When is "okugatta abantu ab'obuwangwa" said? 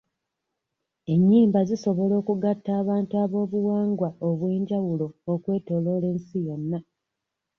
2.21-4.09